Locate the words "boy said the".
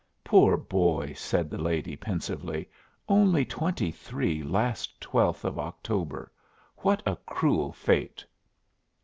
0.57-1.59